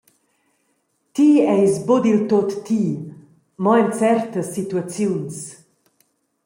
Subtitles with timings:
[1.13, 1.25] Ti
[1.55, 2.81] eis buca diltut ti,
[3.63, 5.37] mo en certas situaziuns.